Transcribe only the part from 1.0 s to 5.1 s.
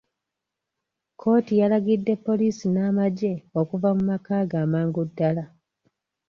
Kkooti yalagidde poliisi n'amagye okuva mu maka ge amangu